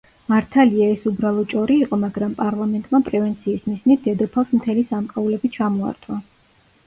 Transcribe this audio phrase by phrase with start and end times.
[0.31, 6.19] მართალია ეს უბრალო ჭორი იყო, მაგრამ პარლამენტმა პრევენციის მიზნით დედოფალს მთელი სამკაულები ჩამოართვა.